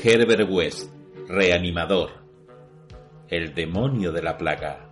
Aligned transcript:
Herbert 0.00 0.48
West, 0.48 0.92
reanimador. 1.26 2.10
El 3.28 3.52
demonio 3.52 4.12
de 4.12 4.22
la 4.22 4.38
plaga. 4.38 4.90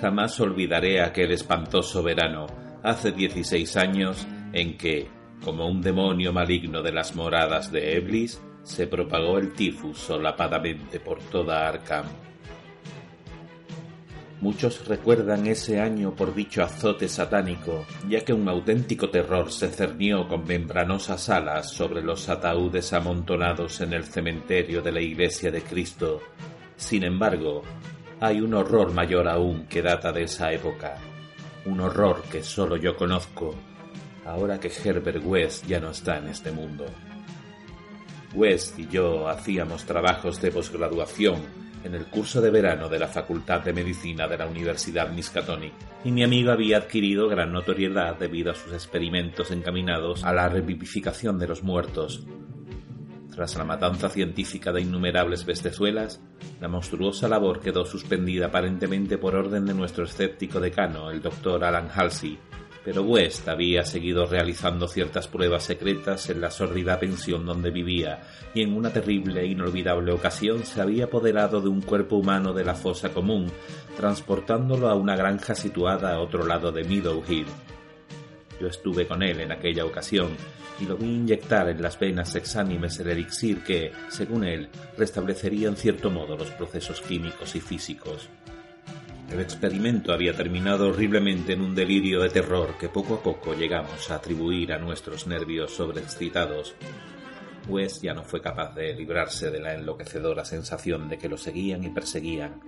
Jamás 0.00 0.38
olvidaré 0.38 1.02
aquel 1.02 1.32
espantoso 1.32 2.04
verano, 2.04 2.46
hace 2.84 3.10
16 3.10 3.76
años, 3.76 4.24
en 4.52 4.78
que, 4.78 5.08
como 5.42 5.66
un 5.66 5.82
demonio 5.82 6.32
maligno 6.32 6.80
de 6.80 6.92
las 6.92 7.16
moradas 7.16 7.72
de 7.72 7.96
Eblis, 7.96 8.40
se 8.62 8.86
propagó 8.86 9.38
el 9.38 9.52
tifus 9.54 9.98
solapadamente 9.98 11.00
por 11.00 11.18
toda 11.18 11.66
Arkham. 11.66 12.06
Muchos 14.46 14.86
recuerdan 14.86 15.48
ese 15.48 15.80
año 15.80 16.14
por 16.14 16.32
dicho 16.32 16.62
azote 16.62 17.08
satánico, 17.08 17.84
ya 18.08 18.20
que 18.20 18.32
un 18.32 18.48
auténtico 18.48 19.10
terror 19.10 19.50
se 19.50 19.68
cernió 19.68 20.28
con 20.28 20.44
membranosas 20.44 21.28
alas 21.30 21.72
sobre 21.72 22.00
los 22.00 22.28
ataúdes 22.28 22.92
amontonados 22.92 23.80
en 23.80 23.92
el 23.92 24.04
cementerio 24.04 24.82
de 24.82 24.92
la 24.92 25.00
Iglesia 25.00 25.50
de 25.50 25.62
Cristo. 25.62 26.22
Sin 26.76 27.02
embargo, 27.02 27.64
hay 28.20 28.40
un 28.40 28.54
horror 28.54 28.92
mayor 28.92 29.26
aún 29.26 29.66
que 29.66 29.82
data 29.82 30.12
de 30.12 30.22
esa 30.22 30.52
época, 30.52 30.96
un 31.64 31.80
horror 31.80 32.22
que 32.30 32.44
solo 32.44 32.76
yo 32.76 32.94
conozco, 32.94 33.52
ahora 34.24 34.60
que 34.60 34.70
Herbert 34.70 35.24
West 35.24 35.66
ya 35.66 35.80
no 35.80 35.90
está 35.90 36.18
en 36.18 36.28
este 36.28 36.52
mundo. 36.52 36.86
West 38.32 38.78
y 38.78 38.86
yo 38.86 39.28
hacíamos 39.28 39.84
trabajos 39.86 40.40
de 40.40 40.52
posgraduación 40.52 41.65
en 41.84 41.94
el 41.94 42.06
curso 42.06 42.40
de 42.40 42.50
verano 42.50 42.88
de 42.88 42.98
la 42.98 43.08
Facultad 43.08 43.60
de 43.60 43.72
Medicina 43.72 44.26
de 44.26 44.38
la 44.38 44.46
Universidad 44.46 45.10
Miskatonic, 45.10 45.72
y 46.04 46.10
mi 46.10 46.22
amigo 46.22 46.52
había 46.52 46.78
adquirido 46.78 47.28
gran 47.28 47.52
notoriedad 47.52 48.18
debido 48.18 48.50
a 48.50 48.54
sus 48.54 48.72
experimentos 48.72 49.50
encaminados 49.50 50.24
a 50.24 50.32
la 50.32 50.48
revivificación 50.48 51.38
de 51.38 51.48
los 51.48 51.62
muertos. 51.62 52.26
Tras 53.34 53.56
la 53.56 53.64
matanza 53.64 54.08
científica 54.08 54.72
de 54.72 54.80
innumerables 54.80 55.44
bestezuelas, 55.44 56.22
la 56.60 56.68
monstruosa 56.68 57.28
labor 57.28 57.60
quedó 57.60 57.84
suspendida 57.84 58.46
aparentemente 58.46 59.18
por 59.18 59.34
orden 59.34 59.66
de 59.66 59.74
nuestro 59.74 60.04
escéptico 60.04 60.58
decano, 60.58 61.10
el 61.10 61.20
doctor 61.20 61.62
Alan 61.62 61.90
Halsey, 61.94 62.38
pero 62.86 63.02
West 63.02 63.48
había 63.48 63.82
seguido 63.84 64.26
realizando 64.26 64.86
ciertas 64.86 65.26
pruebas 65.26 65.64
secretas 65.64 66.30
en 66.30 66.40
la 66.40 66.52
sórdida 66.52 67.00
pensión 67.00 67.44
donde 67.44 67.72
vivía, 67.72 68.20
y 68.54 68.62
en 68.62 68.76
una 68.76 68.92
terrible 68.92 69.40
e 69.40 69.46
inolvidable 69.46 70.12
ocasión 70.12 70.64
se 70.64 70.80
había 70.80 71.06
apoderado 71.06 71.60
de 71.60 71.68
un 71.68 71.82
cuerpo 71.82 72.14
humano 72.14 72.52
de 72.52 72.64
la 72.64 72.76
fosa 72.76 73.08
común, 73.08 73.50
transportándolo 73.96 74.88
a 74.88 74.94
una 74.94 75.16
granja 75.16 75.56
situada 75.56 76.14
a 76.14 76.20
otro 76.20 76.46
lado 76.46 76.70
de 76.70 76.84
Meadow 76.84 77.24
Hill. 77.28 77.48
Yo 78.60 78.68
estuve 78.68 79.08
con 79.08 79.24
él 79.24 79.40
en 79.40 79.50
aquella 79.50 79.84
ocasión 79.84 80.28
y 80.80 80.84
lo 80.84 80.96
vi 80.96 81.06
inyectar 81.06 81.68
en 81.68 81.82
las 81.82 81.98
venas 81.98 82.36
exánimes 82.36 83.00
el 83.00 83.08
elixir 83.08 83.64
que, 83.64 83.90
según 84.10 84.44
él, 84.44 84.68
restablecería 84.96 85.66
en 85.66 85.76
cierto 85.76 86.08
modo 86.08 86.36
los 86.36 86.52
procesos 86.52 87.00
químicos 87.00 87.56
y 87.56 87.60
físicos. 87.60 88.28
El 89.30 89.40
experimento 89.40 90.12
había 90.12 90.34
terminado 90.34 90.88
horriblemente 90.88 91.54
en 91.54 91.60
un 91.60 91.74
delirio 91.74 92.22
de 92.22 92.30
terror 92.30 92.78
que 92.78 92.88
poco 92.88 93.14
a 93.14 93.22
poco 93.22 93.54
llegamos 93.54 94.08
a 94.10 94.16
atribuir 94.16 94.72
a 94.72 94.78
nuestros 94.78 95.26
nervios 95.26 95.74
sobreexcitados. 95.74 96.76
West 97.68 98.02
ya 98.02 98.14
no 98.14 98.22
fue 98.22 98.40
capaz 98.40 98.74
de 98.76 98.94
librarse 98.94 99.50
de 99.50 99.58
la 99.58 99.74
enloquecedora 99.74 100.44
sensación 100.44 101.08
de 101.08 101.18
que 101.18 101.28
lo 101.28 101.36
seguían 101.36 101.82
y 101.82 101.90
perseguían. 101.90 102.60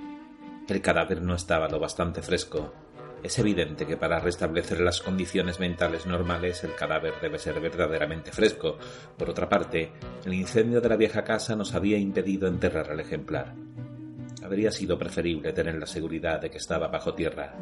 El 0.69 0.83
cadáver 0.83 1.23
no 1.23 1.37
estaba 1.37 1.69
lo 1.69 1.79
bastante 1.79 2.23
fresco. 2.23 2.75
Es 3.23 3.39
evidente 3.39 3.87
que 3.87 3.97
para 3.97 4.19
restablecer 4.19 4.81
las 4.81 5.01
condiciones 5.01 5.61
mentales 5.61 6.07
normales 6.07 6.65
el 6.65 6.75
cadáver 6.75 7.15
debe 7.23 7.39
ser 7.39 7.61
verdaderamente 7.61 8.33
fresco. 8.33 8.79
Por 9.17 9.31
otra 9.31 9.49
parte, 9.49 9.93
el 10.25 10.35
incendio 10.35 10.81
de 10.81 10.89
la 10.89 10.97
vieja 10.97 11.23
casa 11.23 11.55
nos 11.55 11.75
había 11.75 11.99
impedido 11.99 12.49
enterrar 12.49 12.91
al 12.91 13.01
ejemplar 13.01 13.55
habría 14.49 14.71
sido 14.71 14.99
preferible 14.99 15.53
tener 15.53 15.75
la 15.79 15.87
seguridad 15.87 16.41
de 16.41 16.51
que 16.51 16.57
estaba 16.57 16.89
bajo 16.89 17.13
tierra. 17.13 17.55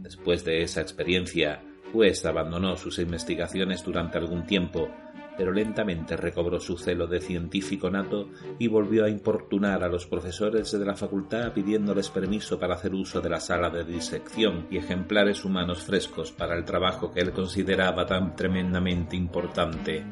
Después 0.00 0.42
de 0.42 0.62
esa 0.62 0.80
experiencia, 0.80 1.62
West 1.92 2.24
abandonó 2.24 2.74
sus 2.76 2.98
investigaciones 2.98 3.84
durante 3.84 4.16
algún 4.16 4.46
tiempo, 4.46 4.88
pero 5.36 5.52
lentamente 5.52 6.16
recobró 6.16 6.58
su 6.58 6.78
celo 6.78 7.06
de 7.06 7.20
científico 7.20 7.90
nato 7.90 8.30
y 8.58 8.66
volvió 8.66 9.04
a 9.04 9.10
importunar 9.10 9.84
a 9.84 9.88
los 9.88 10.06
profesores 10.06 10.72
de 10.72 10.84
la 10.86 10.96
facultad 10.96 11.52
pidiéndoles 11.52 12.08
permiso 12.08 12.58
para 12.58 12.74
hacer 12.74 12.94
uso 12.94 13.20
de 13.20 13.28
la 13.28 13.38
sala 13.38 13.68
de 13.68 13.84
disección 13.84 14.66
y 14.70 14.78
ejemplares 14.78 15.44
humanos 15.44 15.82
frescos 15.82 16.32
para 16.32 16.56
el 16.56 16.64
trabajo 16.64 17.12
que 17.12 17.20
él 17.20 17.32
consideraba 17.32 18.06
tan 18.06 18.34
tremendamente 18.34 19.16
importante 19.16 20.02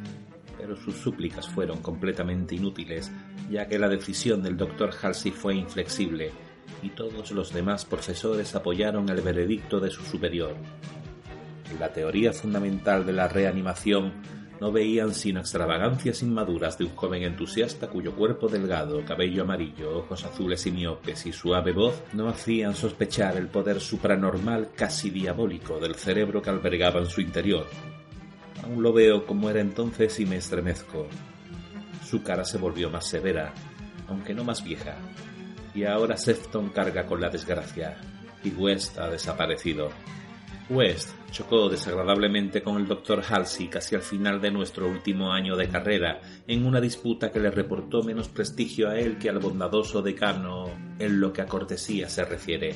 pero 0.67 0.77
sus 0.77 0.97
súplicas 0.97 1.49
fueron 1.49 1.81
completamente 1.81 2.57
inútiles, 2.57 3.13
ya 3.49 3.69
que 3.69 3.79
la 3.79 3.89
decisión 3.89 4.43
del 4.43 4.57
doctor 4.57 4.91
Halsey 5.01 5.31
fue 5.31 5.55
inflexible, 5.55 6.33
y 6.83 6.91
todos 6.91 7.31
los 7.31 7.53
demás 7.53 7.85
profesores 7.85 8.53
apoyaron 8.57 9.09
el 9.09 9.21
veredicto 9.21 9.79
de 9.79 9.91
su 9.91 10.03
superior. 10.03 10.57
La 11.79 11.93
teoría 11.93 12.33
fundamental 12.33 13.07
de 13.07 13.13
la 13.13 13.29
reanimación 13.29 14.13
no 14.61 14.73
veían 14.73 15.15
sino 15.15 15.39
extravagancias 15.39 16.23
inmaduras 16.23 16.79
de 16.79 16.85
un 16.87 16.97
joven 16.97 17.23
entusiasta 17.23 17.89
cuyo 17.89 18.17
cuerpo 18.17 18.49
delgado, 18.49 19.05
cabello 19.05 19.43
amarillo, 19.43 19.99
ojos 19.99 20.25
azules 20.25 20.67
y 20.67 20.73
miopes 20.73 21.27
y 21.27 21.33
suave 21.33 21.73
voz 21.73 22.03
no 22.13 22.29
hacían 22.29 22.75
sospechar 22.75 23.37
el 23.37 23.47
poder 23.47 23.81
supranormal 23.81 24.71
casi 24.75 25.11
diabólico 25.11 25.79
del 25.79 25.95
cerebro 25.95 26.43
que 26.43 26.51
albergaba 26.51 26.99
en 26.99 27.07
su 27.07 27.21
interior. 27.21 27.67
Aún 28.63 28.83
lo 28.83 28.93
veo 28.93 29.27
como 29.27 29.51
era 29.51 29.61
entonces 29.61 30.19
y 30.21 30.27
me 30.27 30.37
estremezco. 30.37 31.07
Su 32.05 32.23
cara 32.23 32.45
se 32.45 32.59
volvió 32.59 32.91
más 32.91 33.07
severa, 33.07 33.53
aunque 34.09 34.35
no 34.35 34.45
más 34.45 34.63
vieja. 34.63 34.97
Y 35.75 35.85
ahora 35.85 36.17
Sefton 36.17 36.71
carga 36.71 37.07
con 37.07 37.21
la 37.21 37.29
desgracia, 37.29 37.99
y 38.43 38.51
West 38.51 38.99
ha 38.99 39.11
desaparecido. 39.11 39.91
West 40.69 41.11
chocó 41.31 41.69
desagradablemente 41.69 42.63
con 42.63 42.77
el 42.77 42.89
doctor 42.89 43.23
Halsey 43.29 43.69
casi 43.69 43.95
al 43.95 44.03
final 44.03 44.41
de 44.41 44.51
nuestro 44.51 44.89
último 44.89 45.33
año 45.33 45.57
de 45.57 45.69
carrera, 45.69 46.21
en 46.47 46.67
una 46.67 46.81
disputa 46.81 47.31
que 47.31 47.41
le 47.41 47.51
reportó 47.51 48.03
menos 48.03 48.29
prestigio 48.29 48.89
a 48.89 48.99
él 48.99 49.19
que 49.19 49.29
al 49.29 49.39
bondadoso 49.39 50.03
decano 50.03 50.71
en 50.99 51.21
lo 51.21 51.33
que 51.33 51.43
a 51.43 51.47
cortesía 51.47 52.09
se 52.09 52.25
refiere. 52.25 52.75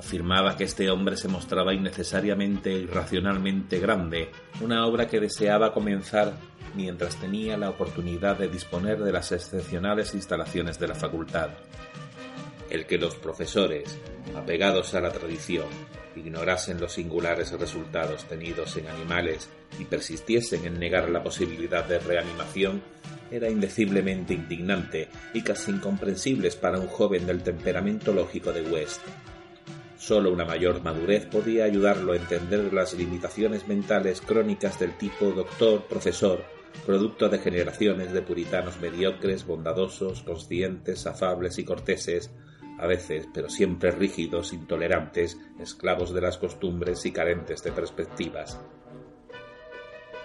Afirmaba 0.00 0.56
que 0.56 0.64
este 0.64 0.90
hombre 0.90 1.14
se 1.18 1.28
mostraba 1.28 1.74
innecesariamente 1.74 2.70
e 2.70 2.78
irracionalmente 2.78 3.78
grande, 3.78 4.30
una 4.62 4.86
obra 4.86 5.06
que 5.06 5.20
deseaba 5.20 5.74
comenzar 5.74 6.32
mientras 6.74 7.16
tenía 7.16 7.58
la 7.58 7.68
oportunidad 7.68 8.38
de 8.38 8.48
disponer 8.48 8.98
de 9.04 9.12
las 9.12 9.30
excepcionales 9.30 10.14
instalaciones 10.14 10.78
de 10.78 10.88
la 10.88 10.94
facultad. 10.94 11.50
El 12.70 12.86
que 12.86 12.96
los 12.96 13.14
profesores, 13.16 13.98
apegados 14.34 14.94
a 14.94 15.02
la 15.02 15.12
tradición, 15.12 15.66
ignorasen 16.16 16.80
los 16.80 16.92
singulares 16.92 17.52
resultados 17.52 18.24
tenidos 18.24 18.78
en 18.78 18.88
animales 18.88 19.50
y 19.78 19.84
persistiesen 19.84 20.64
en 20.64 20.80
negar 20.80 21.10
la 21.10 21.22
posibilidad 21.22 21.84
de 21.84 21.98
reanimación 21.98 22.82
era 23.30 23.50
indeciblemente 23.50 24.32
indignante 24.32 25.10
y 25.34 25.42
casi 25.42 25.72
incomprensible 25.72 26.50
para 26.52 26.80
un 26.80 26.86
joven 26.86 27.26
del 27.26 27.42
temperamento 27.42 28.14
lógico 28.14 28.50
de 28.50 28.62
West. 28.62 29.02
Solo 30.00 30.32
una 30.32 30.46
mayor 30.46 30.82
madurez 30.82 31.26
podía 31.26 31.64
ayudarlo 31.64 32.12
a 32.12 32.16
entender 32.16 32.72
las 32.72 32.94
limitaciones 32.94 33.68
mentales 33.68 34.22
crónicas 34.22 34.80
del 34.80 34.96
tipo 34.96 35.26
doctor-profesor, 35.26 36.42
producto 36.86 37.28
de 37.28 37.38
generaciones 37.38 38.10
de 38.10 38.22
puritanos 38.22 38.80
mediocres, 38.80 39.46
bondadosos, 39.46 40.22
conscientes, 40.22 41.06
afables 41.06 41.58
y 41.58 41.64
corteses, 41.64 42.30
a 42.78 42.86
veces, 42.86 43.28
pero 43.34 43.50
siempre 43.50 43.90
rígidos, 43.90 44.54
intolerantes, 44.54 45.36
esclavos 45.60 46.14
de 46.14 46.22
las 46.22 46.38
costumbres 46.38 47.04
y 47.04 47.12
carentes 47.12 47.62
de 47.62 47.72
perspectivas. 47.72 48.58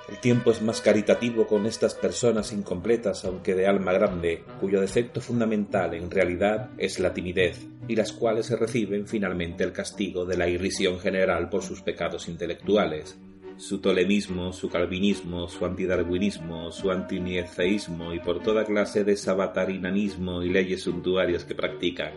El 0.07 0.19
tiempo 0.19 0.51
es 0.51 0.61
más 0.61 0.81
caritativo 0.81 1.47
con 1.47 1.65
estas 1.65 1.95
personas 1.95 2.53
incompletas, 2.53 3.25
aunque 3.25 3.55
de 3.55 3.65
alma 3.65 3.91
grande, 3.91 4.43
cuyo 4.59 4.79
defecto 4.79 5.19
fundamental 5.19 5.95
en 5.95 6.11
realidad 6.11 6.69
es 6.77 6.99
la 6.99 7.11
timidez, 7.11 7.65
y 7.87 7.95
las 7.95 8.11
cuales 8.11 8.45
se 8.45 8.55
reciben 8.55 9.07
finalmente 9.07 9.63
el 9.63 9.71
castigo 9.71 10.23
de 10.23 10.37
la 10.37 10.47
irrisión 10.47 10.99
general 10.99 11.49
por 11.49 11.63
sus 11.63 11.81
pecados 11.81 12.27
intelectuales. 12.27 13.17
Su 13.57 13.79
tolemismo, 13.79 14.53
su 14.53 14.69
calvinismo, 14.69 15.47
su 15.47 15.65
antidarwinismo, 15.65 16.71
su 16.71 16.91
antiniezeísmo 16.91 18.13
y 18.13 18.19
por 18.19 18.43
toda 18.43 18.65
clase 18.65 19.03
de 19.03 19.17
sabatarinanismo 19.17 20.43
y 20.43 20.49
leyes 20.49 20.83
suntuarias 20.83 21.45
que 21.45 21.55
practican. 21.55 22.11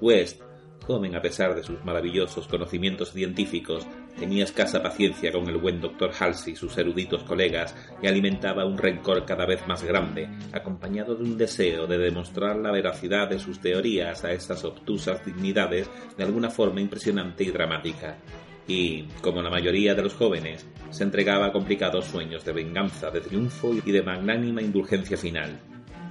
West 0.00 0.40
joven 0.86 1.14
a 1.16 1.22
pesar 1.22 1.54
de 1.54 1.62
sus 1.62 1.84
maravillosos 1.84 2.46
conocimientos 2.46 3.12
científicos, 3.12 3.86
tenía 4.18 4.44
escasa 4.44 4.82
paciencia 4.82 5.32
con 5.32 5.48
el 5.48 5.56
buen 5.56 5.80
doctor 5.80 6.12
Halsey 6.18 6.52
y 6.52 6.56
sus 6.56 6.76
eruditos 6.78 7.22
colegas 7.24 7.74
y 8.02 8.06
alimentaba 8.06 8.64
un 8.64 8.78
rencor 8.78 9.24
cada 9.24 9.46
vez 9.46 9.66
más 9.66 9.82
grande, 9.82 10.28
acompañado 10.52 11.14
de 11.14 11.24
un 11.24 11.36
deseo 11.36 11.86
de 11.86 11.98
demostrar 11.98 12.56
la 12.56 12.70
veracidad 12.70 13.28
de 13.28 13.38
sus 13.38 13.60
teorías 13.60 14.24
a 14.24 14.32
estas 14.32 14.64
obtusas 14.64 15.24
dignidades 15.24 15.90
de 16.16 16.24
alguna 16.24 16.50
forma 16.50 16.80
impresionante 16.80 17.44
y 17.44 17.50
dramática. 17.50 18.18
y, 18.66 19.02
como 19.20 19.42
la 19.42 19.50
mayoría 19.50 19.94
de 19.94 20.02
los 20.02 20.14
jóvenes, 20.14 20.66
se 20.90 21.04
entregaba 21.04 21.46
a 21.46 21.52
complicados 21.52 22.06
sueños 22.06 22.44
de 22.44 22.52
venganza, 22.52 23.10
de 23.10 23.20
triunfo 23.20 23.74
y 23.84 23.92
de 23.92 24.02
magnánima 24.02 24.62
indulgencia 24.62 25.18
final. 25.18 25.60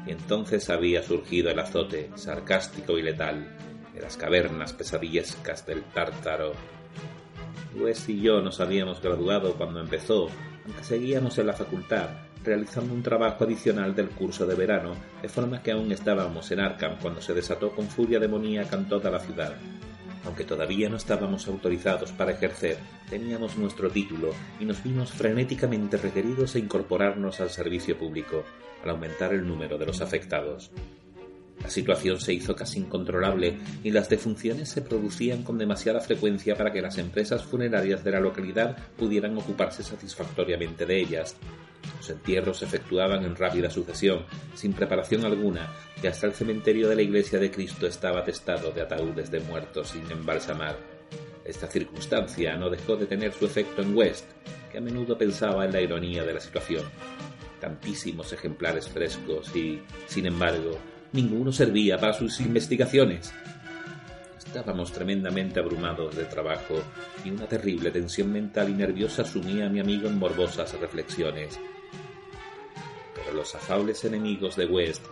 Y 0.05 0.11
entonces 0.11 0.69
había 0.69 1.01
surgido 1.01 1.49
el 1.49 1.57
azote, 1.57 2.11
sarcástico 2.15 2.97
y 2.99 3.01
letal, 3.01 3.57
de 3.93 4.01
las 4.01 4.17
cavernas 4.17 4.73
pesadillescas 4.73 5.65
del 5.65 5.83
Tártaro. 5.83 6.53
West 7.75 8.09
y 8.09 8.21
yo 8.21 8.41
nos 8.41 8.59
habíamos 8.59 9.01
graduado 9.01 9.55
cuando 9.55 9.79
empezó, 9.79 10.29
aunque 10.65 10.83
seguíamos 10.83 11.37
en 11.37 11.47
la 11.47 11.53
facultad, 11.53 12.09
realizando 12.43 12.93
un 12.93 13.03
trabajo 13.03 13.43
adicional 13.43 13.95
del 13.95 14.09
curso 14.09 14.45
de 14.45 14.55
verano, 14.55 14.95
de 15.21 15.29
forma 15.29 15.61
que 15.61 15.71
aún 15.71 15.91
estábamos 15.91 16.51
en 16.51 16.59
Arkham 16.59 16.97
cuando 17.01 17.21
se 17.21 17.33
desató 17.33 17.71
con 17.71 17.87
furia 17.87 18.19
demoníaca 18.19 18.75
en 18.75 18.87
toda 18.87 19.09
la 19.09 19.19
ciudad. 19.19 19.55
Aunque 20.25 20.45
todavía 20.45 20.87
no 20.89 20.97
estábamos 20.97 21.47
autorizados 21.47 22.11
para 22.13 22.31
ejercer, 22.31 22.77
teníamos 23.09 23.57
nuestro 23.57 23.89
título 23.89 24.33
y 24.59 24.65
nos 24.65 24.81
vimos 24.81 25.11
frenéticamente 25.11 25.97
requeridos 25.97 26.55
a 26.55 26.59
incorporarnos 26.59 27.41
al 27.41 27.49
servicio 27.49 27.97
público, 27.97 28.43
al 28.83 28.91
aumentar 28.91 29.33
el 29.33 29.45
número 29.45 29.77
de 29.77 29.85
los 29.85 30.01
afectados. 30.01 30.71
La 31.63 31.69
situación 31.69 32.19
se 32.19 32.33
hizo 32.33 32.55
casi 32.55 32.79
incontrolable 32.79 33.57
y 33.83 33.91
las 33.91 34.09
defunciones 34.09 34.67
se 34.67 34.81
producían 34.81 35.43
con 35.43 35.57
demasiada 35.57 36.01
frecuencia 36.01 36.55
para 36.55 36.73
que 36.73 36.81
las 36.81 36.97
empresas 36.97 37.43
funerarias 37.43 38.03
de 38.03 38.11
la 38.11 38.19
localidad 38.19 38.77
pudieran 38.97 39.37
ocuparse 39.37 39.81
satisfactoriamente 39.81 40.85
de 40.85 40.99
ellas. 40.99 41.37
Los 41.97 42.09
entierros 42.09 42.59
se 42.59 42.65
efectuaban 42.65 43.23
en 43.23 43.35
rápida 43.37 43.69
sucesión, 43.69 44.25
sin 44.53 44.73
preparación 44.73 45.23
alguna, 45.23 45.71
y 46.01 46.07
hasta 46.07 46.27
el 46.27 46.33
cementerio 46.33 46.89
de 46.89 46.97
la 46.97 47.01
iglesia 47.01 47.39
de 47.39 47.49
Cristo 47.49 47.87
estaba 47.87 48.19
atestado 48.19 48.71
de 48.71 48.81
ataúdes 48.81 49.31
de 49.31 49.39
muertos 49.39 49.89
sin 49.89 50.09
embalsamar. 50.11 50.77
Esta 51.45 51.67
circunstancia 51.67 52.57
no 52.57 52.69
dejó 52.69 52.97
de 52.97 53.05
tener 53.05 53.31
su 53.31 53.45
efecto 53.45 53.81
en 53.81 53.95
West, 53.95 54.25
que 54.69 54.79
a 54.79 54.81
menudo 54.81 55.17
pensaba 55.17 55.63
en 55.63 55.71
la 55.71 55.81
ironía 55.81 56.25
de 56.25 56.33
la 56.33 56.41
situación. 56.41 56.83
Tantísimos 57.61 58.33
ejemplares 58.33 58.89
frescos 58.89 59.53
y, 59.55 59.81
sin 60.07 60.25
embargo, 60.25 60.77
ninguno 61.13 61.51
servía 61.51 61.97
para 61.97 62.13
sus 62.13 62.39
investigaciones. 62.41 63.33
Estábamos 64.37 64.91
tremendamente 64.91 65.59
abrumados 65.59 66.15
de 66.15 66.25
trabajo 66.25 66.75
y 67.23 67.29
una 67.29 67.47
terrible 67.47 67.91
tensión 67.91 68.31
mental 68.31 68.69
y 68.69 68.73
nerviosa 68.73 69.23
sumía 69.23 69.67
a 69.67 69.69
mi 69.69 69.79
amigo 69.79 70.07
en 70.07 70.19
morbosas 70.19 70.77
reflexiones. 70.79 71.59
Pero 73.15 73.35
los 73.35 73.55
afables 73.55 74.03
enemigos 74.05 74.55
de 74.55 74.65
West 74.65 75.05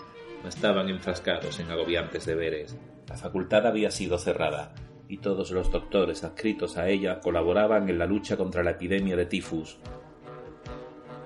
no 0.44 0.50
estaban 0.50 0.90
enfrascados 0.90 1.60
en 1.60 1.72
agobiantes 1.72 2.26
deberes. 2.26 2.76
La 3.08 3.16
facultad 3.16 3.66
había 3.68 3.92
sido 3.92 4.18
cerrada 4.18 4.74
y 5.08 5.18
todos 5.18 5.52
los 5.52 5.72
doctores 5.72 6.24
adscritos 6.24 6.78
a 6.78 6.88
ella 6.88 7.20
colaboraban 7.20 7.90
en 7.90 8.00
la 8.00 8.06
lucha 8.06 8.38
contra 8.38 8.64
la 8.64 8.72
epidemia 8.72 9.16
de 9.16 9.26
tifus. 9.26 9.78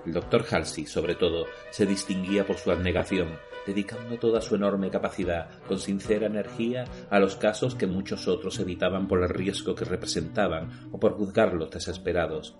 El 0.06 0.13
doctor 0.13 0.45
Halsey, 0.50 0.86
sobre 0.86 1.16
todo, 1.16 1.45
se 1.75 1.86
distinguía 1.86 2.45
por 2.48 2.56
su 2.56 2.72
abnegación 2.72 3.38
dedicando 3.66 4.18
toda 4.18 4.39
su 4.39 4.56
enorme 4.56 4.89
capacidad 4.89 5.50
con 5.68 5.77
sincera 5.77 6.27
energía 6.27 6.86
a 7.10 7.19
los 7.19 7.36
casos 7.36 7.75
que 7.75 7.86
muchos 7.86 8.30
otros 8.30 8.60
evitaban 8.60 9.10
por 9.10 9.22
el 9.22 9.27
riesgo 9.27 9.75
que 9.75 9.83
representaban 9.83 10.88
o 10.94 11.00
por 11.00 11.18
juzgarlos 11.18 11.72
desesperados. 11.72 12.56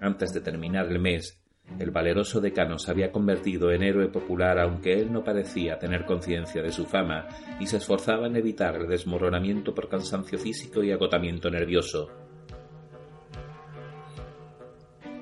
Antes 0.00 0.32
de 0.32 0.40
terminar 0.40 0.86
el 0.86 0.98
mes, 0.98 1.40
el 1.78 1.92
valeroso 1.92 2.40
decano 2.40 2.78
se 2.78 2.90
había 2.90 3.12
convertido 3.12 3.70
en 3.70 3.84
héroe 3.84 4.08
popular 4.08 4.58
aunque 4.58 4.94
él 4.94 5.12
no 5.12 5.22
parecía 5.22 5.78
tener 5.78 6.04
conciencia 6.04 6.62
de 6.62 6.72
su 6.72 6.86
fama 6.86 7.28
y 7.60 7.68
se 7.68 7.76
esforzaba 7.76 8.26
en 8.26 8.34
evitar 8.34 8.74
el 8.74 8.88
desmoronamiento 8.88 9.72
por 9.72 9.88
cansancio 9.88 10.36
físico 10.36 10.82
y 10.82 10.90
agotamiento 10.90 11.48
nervioso. 11.48 12.31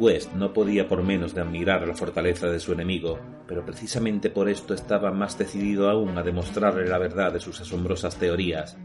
West 0.00 0.32
no 0.32 0.54
podía 0.54 0.88
por 0.88 1.02
menos 1.02 1.34
de 1.34 1.42
admirar 1.42 1.86
la 1.86 1.94
fortaleza 1.94 2.48
de 2.48 2.58
su 2.58 2.72
enemigo, 2.72 3.18
pero 3.46 3.66
precisamente 3.66 4.30
por 4.30 4.48
esto 4.48 4.72
estaba 4.72 5.12
más 5.12 5.36
decidido 5.36 5.90
aún 5.90 6.16
a 6.16 6.22
demostrarle 6.22 6.88
la 6.88 6.96
verdad 6.96 7.30
de 7.34 7.38
sus 7.38 7.60
asombrosas 7.60 8.16
teorías. 8.16 8.78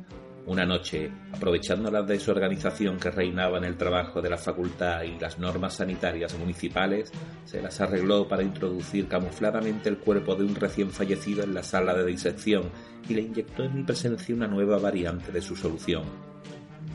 Una 0.45 0.65
noche, 0.65 1.09
aprovechando 1.31 1.89
la 1.89 2.03
desorganización 2.03 2.97
que 2.97 3.11
reinaba 3.11 3.57
en 3.57 3.63
el 3.63 3.77
trabajo 3.77 4.21
de 4.21 4.29
la 4.29 4.37
facultad 4.37 5.03
y 5.03 5.17
las 5.17 5.39
normas 5.39 5.75
sanitarias 5.75 6.37
municipales, 6.37 7.13
se 7.45 7.61
las 7.61 7.79
arregló 7.79 8.27
para 8.27 8.43
introducir 8.43 9.07
camufladamente 9.07 9.87
el 9.87 9.97
cuerpo 9.97 10.35
de 10.35 10.43
un 10.43 10.53
recién 10.53 10.91
fallecido 10.91 11.45
en 11.45 11.53
la 11.53 11.63
sala 11.63 11.95
de 11.95 12.05
disección 12.05 12.69
y 13.07 13.13
le 13.13 13.21
inyectó 13.21 13.63
en 13.63 13.73
mi 13.73 13.83
presencia 13.83 14.35
una 14.35 14.47
nueva 14.47 14.77
variante 14.79 15.31
de 15.31 15.41
su 15.41 15.55
solución. 15.55 16.03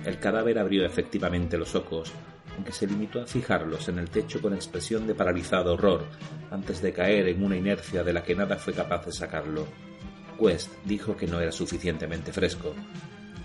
El 0.05 0.19
cadáver 0.19 0.59
abrió 0.59 0.85
efectivamente 0.85 1.59
los 1.59 1.75
ojos, 1.75 2.13
aunque 2.61 2.73
se 2.73 2.87
limitó 2.87 3.23
a 3.23 3.27
fijarlos 3.27 3.89
en 3.89 3.99
el 3.99 4.11
techo 4.11 4.43
con 4.43 4.53
expresión 4.53 5.07
de 5.07 5.15
paralizado 5.15 5.73
horror, 5.73 6.05
antes 6.51 6.83
de 6.83 6.93
caer 6.93 7.29
en 7.29 7.43
una 7.43 7.57
inercia 7.57 8.05
de 8.05 8.13
la 8.13 8.23
que 8.23 8.35
nada 8.35 8.57
fue 8.57 8.75
capaz 8.75 9.07
de 9.07 9.13
sacarlo. 9.13 9.67
West 10.39 10.71
dijo 10.85 11.17
que 11.17 11.27
no 11.27 11.41
era 11.41 11.53
suficientemente 11.53 12.35
fresco. 12.35 12.75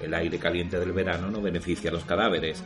El 0.02 0.14
aire 0.14 0.38
caliente 0.38 0.78
del 0.78 0.92
verano 0.92 1.32
no 1.32 1.42
beneficia 1.42 1.90
a 1.90 1.94
los 1.94 2.04
cadáveres. 2.04 2.62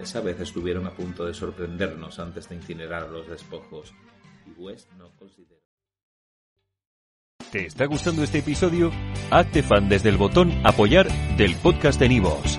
Esa 0.00 0.22
vez 0.22 0.40
estuvieron 0.40 0.86
a 0.86 0.94
punto 0.94 1.26
de 1.26 1.34
sorprendernos 1.34 2.18
antes 2.20 2.48
de 2.48 2.54
incinerar 2.54 3.10
los 3.10 3.28
despojos, 3.28 3.92
y 4.46 4.58
West 4.58 4.90
no 4.92 5.10
consideró. 5.16 5.60
¿Te 7.52 7.66
está 7.66 7.84
gustando 7.84 8.22
este 8.22 8.38
episodio? 8.38 8.90
Hazte 9.30 9.62
fan 9.62 9.90
desde 9.90 10.08
el 10.08 10.16
botón 10.16 10.58
Apoyar 10.64 11.06
del 11.36 11.54
podcast 11.56 12.00
de 12.00 12.08
Nivos. 12.08 12.58